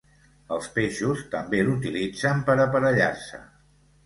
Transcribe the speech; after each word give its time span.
Els 0.55 0.69
peixos 0.77 1.21
també 1.35 1.59
l'utilitzen 1.67 2.43
per 2.49 2.57
aparellar-se. 2.65 3.45